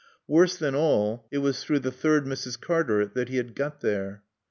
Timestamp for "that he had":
3.13-3.53